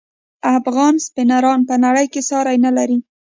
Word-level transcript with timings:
افغان 0.57 0.93
سپینران 1.07 1.59
په 1.69 1.75
نړۍ 1.85 2.05
کې 2.13 2.21
ساری 2.29 2.57
نلري. 2.65 2.97